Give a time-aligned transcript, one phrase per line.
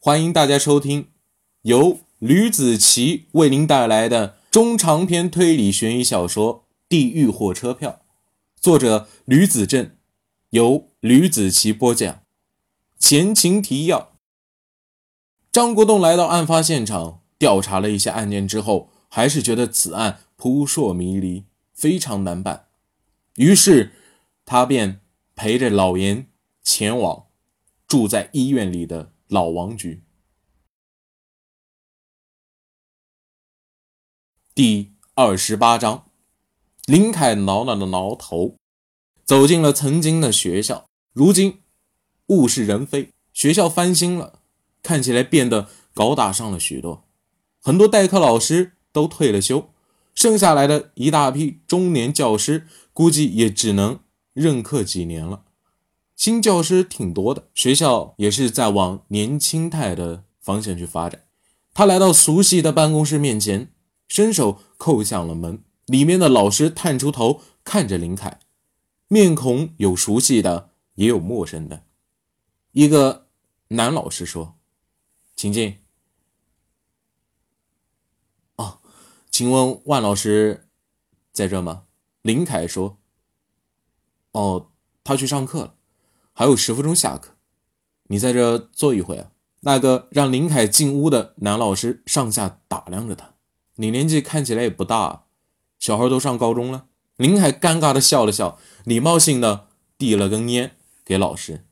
[0.00, 1.08] 欢迎大家收听
[1.62, 8.02] 由吕子奇为您带来的中长篇推理悬疑小说《地狱火车票》，
[8.60, 9.90] 作者吕子正，
[10.50, 12.22] 由吕子奇播讲。
[12.96, 14.12] 前情提要：
[15.50, 21.42] 张国栋来到案发现场，调查了一下案件之后，还是觉得此案扑朔迷离，
[21.74, 22.66] 非常难办，
[23.34, 23.92] 于是
[24.46, 25.00] 他便
[25.34, 26.28] 陪着老严
[26.62, 27.26] 前往
[27.88, 29.10] 住在医院里的。
[29.28, 30.02] 老王局
[34.54, 36.10] 第二十八章，
[36.86, 38.56] 林凯挠挠的挠头，
[39.26, 40.86] 走进了曾经的学校。
[41.12, 41.60] 如今
[42.28, 44.40] 物是人非，学校翻新了，
[44.82, 47.04] 看起来变得高大上了许多。
[47.60, 49.74] 很多代课老师都退了休，
[50.14, 54.00] 剩下来的一大批中年教师，估计也只能
[54.32, 55.44] 任课几年了。
[56.18, 61.28] 新教师挺多的，学校也是在往年轻态的方向去发展。
[61.72, 63.72] 他来到熟悉的办公室面前，
[64.08, 65.62] 伸手扣响了门。
[65.86, 68.40] 里面的老师探出头看着林凯，
[69.06, 71.84] 面孔有熟悉的，也有陌生的。
[72.72, 73.28] 一个
[73.68, 74.58] 男老师说
[75.36, 75.78] ：“请进。”
[78.56, 78.80] 哦，
[79.30, 80.68] 请问万老师
[81.32, 81.84] 在这吗？
[82.22, 82.98] 林凯说
[84.32, 84.72] ：“哦，
[85.04, 85.74] 他去上课了。”
[86.38, 87.30] 还有十分钟下课，
[88.04, 89.32] 你在这坐一会啊。
[89.62, 93.34] 那个让林凯进屋的男老师上下打量着他，
[93.74, 95.24] 你年纪看起来也不大，
[95.80, 96.84] 小孩都上高中了。
[97.16, 99.66] 林凯尴尬的笑了笑，礼貌性的
[99.98, 101.64] 递了根烟给老师。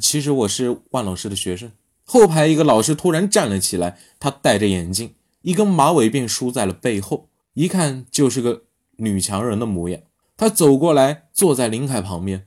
[0.00, 1.70] 其实我是万老师的学生。
[2.06, 8.62] 后排一个老师突然站了起来，他戴着眼镜，一根马尾辫梳在了背后，一看就是个
[8.96, 10.00] 女强人的模样。
[10.38, 12.46] 他走过来，坐在林凯旁边。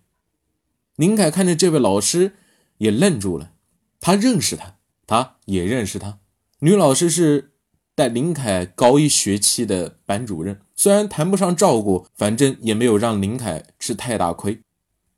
[0.96, 2.34] 林凯看着这位老师，
[2.78, 3.54] 也愣住了。
[4.00, 4.76] 他认识他，
[5.08, 6.20] 他也认识他。
[6.60, 7.54] 女老师是
[7.96, 14.62] 带林凯高一学期的班主任，虽然谈不上照顾，反正也没有让林凯吃太大亏。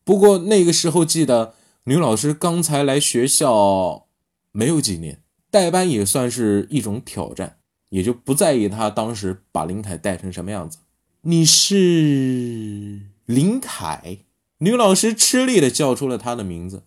[0.04, 1.56] 不过那个时候记得，
[1.86, 4.08] 女老师刚才来学校
[4.52, 5.22] 没有几年，
[5.52, 7.58] 带班也算是一种挑战，
[7.90, 10.78] 也就不在意她当时把林凯带成什么样子。
[11.22, 14.25] 你是林凯？
[14.60, 16.84] 女老师吃力的叫出了他的名字，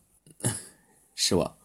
[1.14, 1.56] 是我。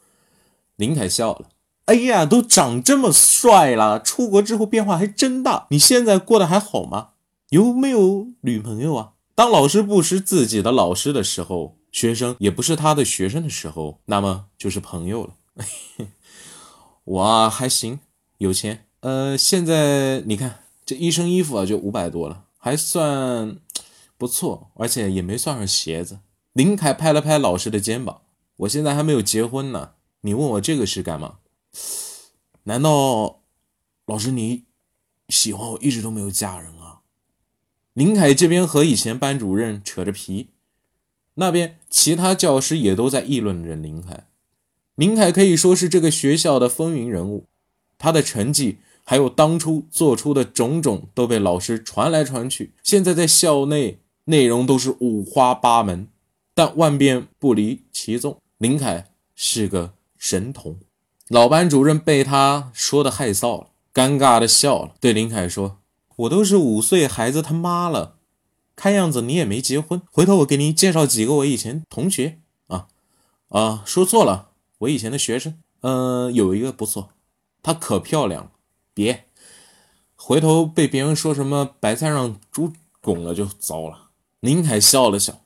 [0.76, 1.50] 林凯笑了，
[1.86, 5.68] 哎呀，都长这么帅了，出国之后变化还真大。
[5.70, 7.12] 你现在过得还好吗？
[7.50, 9.12] 有没有女朋友啊？
[9.36, 15.36] 当老师不是自己的老师的时候，学生也不是他的学生的时候，那么就是朋友了。
[17.06, 18.00] 我还行，
[18.40, 18.86] 有钱。
[19.02, 23.58] 呃，现在你看这一身衣服啊，就五百多了，还算。
[24.24, 26.20] 不错，而且也没算上鞋子。
[26.54, 28.22] 林凯拍了拍老师的肩膀
[28.56, 31.40] ：“我现在还没有结婚呢，你问我这个是干嘛？
[32.64, 33.42] 难道
[34.06, 34.64] 老师你
[35.28, 37.02] 喜欢我一直都没有嫁人啊？”
[37.92, 40.52] 林凯这边和以前班主任扯着皮，
[41.34, 44.28] 那边其他教师也都在议论着林凯。
[44.96, 47.48] 林凯可以说是这个学校的风云人物，
[47.98, 54.00] 他的成绩还有当初做出的种种都被老师传来传去，现在在校内。
[54.26, 56.08] 内容都是五花八门，
[56.54, 58.38] 但万变不离其宗。
[58.58, 60.80] 林凯是个神童，
[61.28, 65.80] 老班主任被他说的害臊了，尴尬的笑了，对林凯说
[66.16, 68.16] ：“我都是五岁孩子他妈了，
[68.76, 70.02] 看样子你也没结婚。
[70.10, 72.88] 回头我给你介绍几个我以前同学啊
[73.50, 75.60] 啊，说错了，我以前的学生。
[75.82, 77.10] 嗯，有一个不错，
[77.62, 78.52] 她可漂亮了。
[78.94, 79.26] 别
[80.16, 84.00] 回头被别人说什么白菜让猪拱了就糟了。”
[84.44, 85.40] 林凯笑了笑，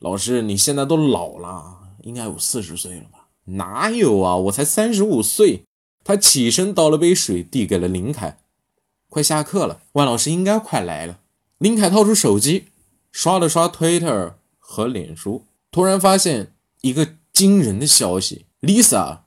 [0.00, 3.28] 老师，你现在都老了，应该有四十岁了吧？
[3.44, 5.62] 哪有啊，我才三十五岁。
[6.02, 8.40] 他起身倒了杯水，递给了林凯。
[9.08, 11.20] 快下课了，万老师应该快来了。
[11.58, 12.64] 林凯掏出手机，
[13.12, 19.20] 刷了刷 Twitter 和脸书，突然发现一个惊人的消息：Lisa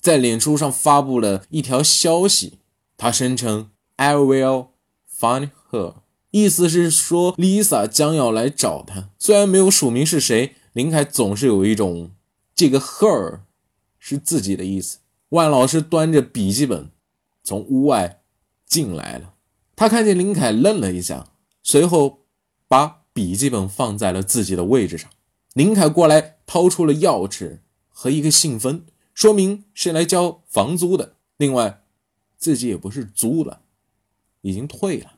[0.00, 2.58] 在脸书上发布了一条消息，
[2.96, 4.70] 她声称 I will
[5.16, 5.94] find her。
[6.32, 9.10] 意思是说，Lisa 将要来找他。
[9.18, 12.10] 虽然没有署名是谁，林凯总是有一种
[12.54, 13.40] 这个 her
[13.98, 14.98] 是自己的意思。
[15.28, 16.90] 万老师端着笔记本
[17.44, 18.22] 从屋外
[18.66, 19.34] 进来了，
[19.76, 21.28] 他看见林凯愣了一下，
[21.62, 22.20] 随后
[22.66, 25.10] 把笔记本放在了自己的位置上。
[25.52, 27.58] 林凯过来掏出了钥匙
[27.90, 31.16] 和一个信封，说明是来交房租的。
[31.36, 31.82] 另外，
[32.38, 33.60] 自己也不是租了，
[34.40, 35.12] 已经退了。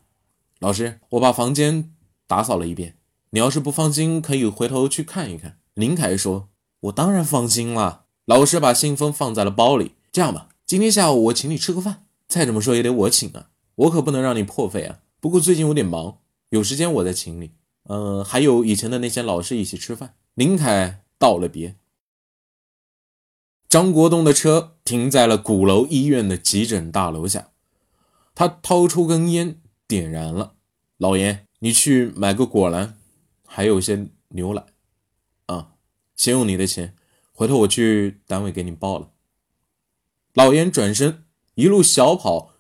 [0.64, 1.94] 老师，我把房间
[2.26, 2.96] 打扫了一遍，
[3.32, 5.58] 你要是不放心，可以回头去看一看。
[5.74, 6.48] 林凯说
[6.80, 9.92] ：“我当然放心了。”老师把信封放在了包里。
[10.10, 15.00] 这样吧，今天下午我请你吃个饭，再怎么说也得我请啊，我可不能让你破费啊。
[15.20, 17.50] 不过最近有点忙，有时间我再请你。
[17.90, 20.14] 嗯，还有以前的那些老师一起吃饭。
[20.32, 21.76] 林凯道了别。
[23.68, 27.48] 张国栋的车停在了鼓楼医院的急诊大楼下，
[28.34, 30.53] 他掏出根烟，点燃了。
[30.98, 32.96] 老严，你去买个果篮，
[33.46, 34.64] 还有些牛奶。
[35.46, 35.74] 啊，
[36.16, 36.94] 先用你的钱，
[37.32, 39.10] 回头我去单位给你报了。
[40.32, 41.24] 老严转身，
[41.54, 42.52] 一路小跑，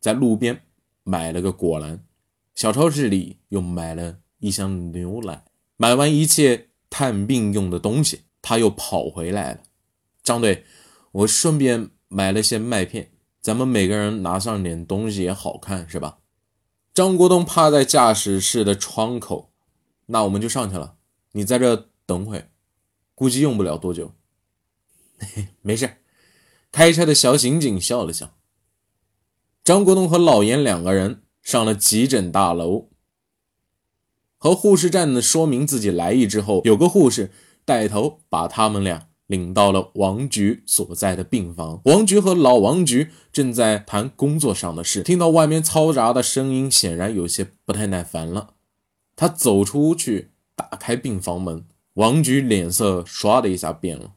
[0.00, 0.64] 在路边
[1.04, 2.04] 买了个果篮，
[2.54, 4.18] 小超市里又买了。
[4.38, 5.44] 一箱牛奶，
[5.76, 9.60] 买完一切探病用的东西，他又跑回来了。
[10.20, 10.64] 张队，
[11.12, 16.18] 我顺便买了些麦片，咱们每个人拿上点东西也好看，是吧？
[16.94, 19.50] 张国栋趴在驾驶室的窗口，
[20.06, 20.96] 那我们就上去了。
[21.32, 22.50] 你在这等会，
[23.14, 24.12] 估计用不了多久。
[25.62, 25.98] 没事。
[26.70, 28.34] 开车的小刑警笑了笑。
[29.64, 32.90] 张国栋和老严两个人上了急诊大楼。
[34.36, 37.30] 和护士站的说明自己来意之后，有个护士
[37.64, 41.80] 带头把他们俩领到了王局所在的病房。
[41.86, 48.50] 王局和老王局正在谈工作上的事，听到外面嘈杂的声音，显然有些不太耐烦了。
[49.16, 51.64] 他走出去，打开病房门。
[51.94, 54.12] 王局脸色唰的一下变了，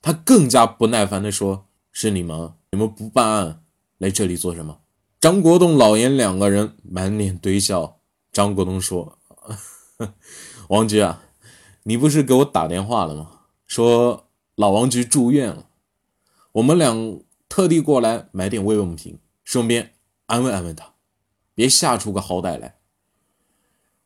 [0.00, 3.62] 他更加不耐烦地说：“是你们，你们不办案，
[3.98, 4.78] 来这里做什么？”
[5.20, 7.98] 张国栋、老严两个人满脸堆笑。
[8.32, 9.18] 张国栋说。
[10.68, 11.22] 王局啊，
[11.82, 13.30] 你不是给我打电话了吗？
[13.66, 15.68] 说老王局住院了，
[16.52, 19.94] 我们俩特地过来买点慰问品，顺便
[20.26, 20.94] 安慰安慰他，
[21.54, 22.76] 别吓出个好歹来。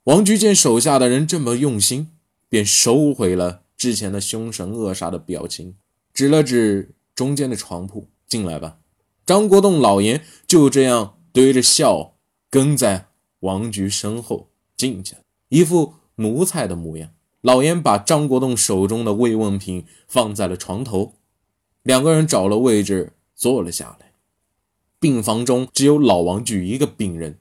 [0.04, 2.08] 王局见手下的人这么用心，
[2.48, 5.76] 便收回了之前的凶神恶煞的表情，
[6.14, 8.78] 指了指中间的床铺：“进来吧。”
[9.26, 12.14] 张国栋老爷就这样堆着笑
[12.48, 13.08] 跟在
[13.40, 15.16] 王局身后进去。
[15.50, 17.10] 一副奴才的模样，
[17.48, 21.14] 老严把张国栋手中的慰问品放在了床头，
[21.82, 24.12] 两个人找了位置坐了下来。
[25.00, 27.38] 病房中只有老王局一个病人，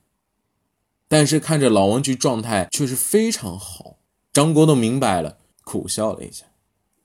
[1.10, 3.98] 但是看着老王局状态却是非常好。
[4.32, 6.46] 张国栋明白了，苦笑了一下：“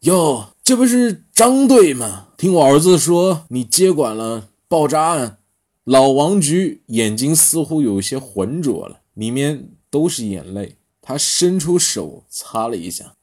[0.07, 2.29] 哟，这不是张队吗？
[2.39, 5.39] 听我儿子说你接管了爆炸案。”
[5.83, 10.77] 老王局眼睛似乎有些浑浊了，里面都是眼泪。
[11.13, 13.17] 他伸出手擦了一下，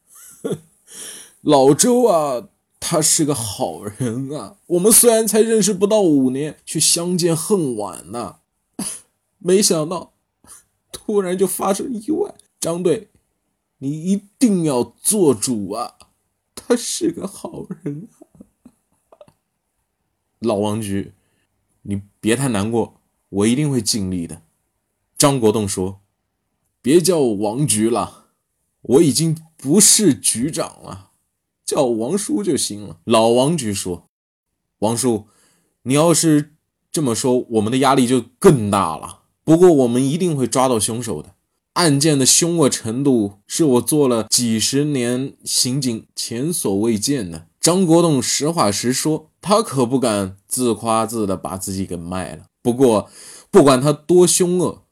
[1.40, 2.48] 老周啊，
[2.78, 4.58] 他是个好人啊。
[4.66, 8.36] 我们虽然才认识不到五年，却相见恨晚呐。
[9.38, 10.12] 没想到
[10.92, 12.32] 突然就发生意外。
[12.60, 13.10] 张队，
[13.78, 15.96] 你一定要做主啊！
[16.54, 19.34] 他是个好人啊。
[20.38, 21.12] 老王局，
[21.82, 23.00] 你别太难过，
[23.30, 24.42] 我一定会尽力的。
[25.18, 25.99] 张国栋说。
[26.82, 28.26] 别叫我王局了，
[28.82, 31.10] 我已经不是局长了，
[31.64, 32.96] 叫王叔就行了。
[33.04, 34.04] 老王局说
[34.80, 35.26] ：“王叔，
[35.82, 36.54] 你要是
[36.90, 39.20] 这么说，我们的压力就更大了。
[39.44, 41.34] 不过我们一定会抓到凶手的。
[41.74, 52.46] 案件的凶恶程度是我做了几十年刑警前所未见的。”张国栋实话实说，他可不敢自夸自的把自己给卖了。
[52.62, 53.10] 不过，
[53.50, 54.84] 不管他多凶恶。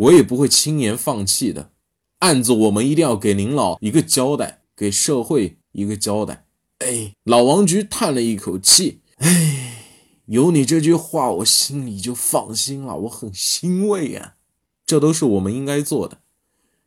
[0.00, 1.72] 我也不会轻言放弃的，
[2.20, 6.46] 案子我们一定要给您老一个交代，给社会一个交代。
[6.78, 9.84] 哎，老王局叹了一口气，哎，
[10.24, 14.36] 有你这句话，我心里就放心了，我很欣慰啊。
[14.86, 16.20] 这都是我们应该做的。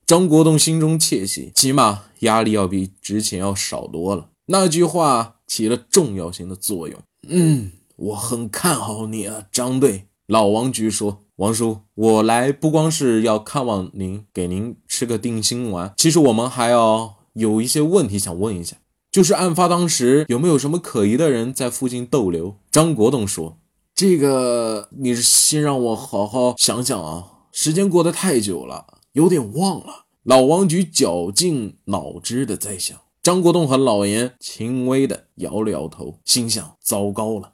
[0.07, 4.31] 张国栋心中窃喜，起码压力要比之前要少多了。
[4.47, 6.99] 那句话起了重要性的作用。
[7.27, 10.07] 嗯，我很看好你啊，张队。
[10.25, 11.22] 老王局说。
[11.37, 15.91] 王叔，我来不光是要看望您，给您吃个定心丸。
[15.97, 18.77] 其实我们还要有一些问题想问一下，
[19.11, 22.57] 就是案发当时有没有什么可疑的人在附近逗留？
[22.69, 23.57] 张国栋说
[23.95, 37.53] ：“这个你先让我好好想想啊，时间过得太久了，有点忘了。”老王局绞尽脑汁的在想，张国栋和老严轻微的摇了摇头，心想：糟糕了。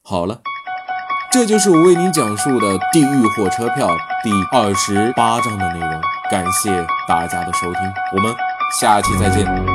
[0.00, 0.40] 好了。
[1.32, 3.88] 这就是我为您讲述的《地狱火车票》
[4.22, 6.00] 第二十八章的内容。
[6.30, 8.34] 感谢大家的收听，我们
[8.78, 9.71] 下期再见。